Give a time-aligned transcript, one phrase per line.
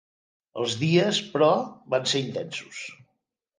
[0.63, 1.51] Els dies, però,
[1.97, 2.83] van ser intensos.